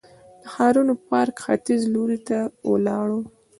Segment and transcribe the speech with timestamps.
[0.41, 2.37] د ښارنو پارک ختیځ لوري ته
[2.69, 3.19] ولاړو.